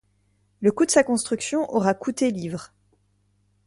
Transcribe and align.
Le 0.61 0.71
coût 0.71 0.87
de 0.87 0.89
sa 0.89 1.03
construction 1.03 1.71
aura 1.71 1.93
coûté 1.93 2.31
livres. 2.31 2.73